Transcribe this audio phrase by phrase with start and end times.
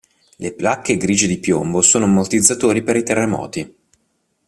[0.37, 3.75] Le placche grigie di piombo sono ammortizzatori per i terremoti.